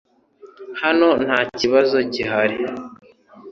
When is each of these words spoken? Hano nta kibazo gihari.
Hano 0.81 1.09
nta 1.25 1.39
kibazo 1.59 1.97
gihari. 2.13 2.57